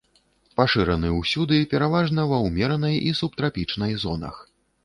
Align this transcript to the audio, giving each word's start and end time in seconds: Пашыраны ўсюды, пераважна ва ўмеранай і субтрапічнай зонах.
Пашыраны 0.59 1.11
ўсюды, 1.17 1.59
пераважна 1.75 2.25
ва 2.31 2.39
ўмеранай 2.47 2.99
і 3.11 3.15
субтрапічнай 3.21 3.93
зонах. 4.07 4.43